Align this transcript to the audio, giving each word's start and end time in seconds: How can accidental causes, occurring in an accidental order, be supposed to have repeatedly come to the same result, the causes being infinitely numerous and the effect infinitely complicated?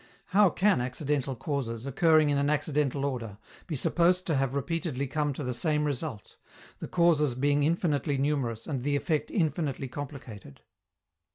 How 0.29 0.49
can 0.49 0.81
accidental 0.81 1.35
causes, 1.35 1.85
occurring 1.85 2.31
in 2.31 2.39
an 2.39 2.49
accidental 2.49 3.05
order, 3.05 3.37
be 3.67 3.75
supposed 3.75 4.25
to 4.25 4.35
have 4.35 4.55
repeatedly 4.55 5.05
come 5.05 5.31
to 5.33 5.43
the 5.43 5.53
same 5.53 5.83
result, 5.85 6.37
the 6.79 6.87
causes 6.87 7.35
being 7.35 7.61
infinitely 7.61 8.17
numerous 8.17 8.65
and 8.65 8.81
the 8.81 8.95
effect 8.95 9.29
infinitely 9.29 9.87
complicated? 9.89 10.61